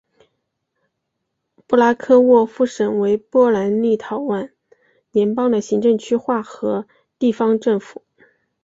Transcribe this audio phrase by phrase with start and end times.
[1.67, 4.49] 布拉克沃夫省为波兰立陶宛
[5.11, 6.87] 联邦的行政区划和
[7.19, 8.01] 地方政府。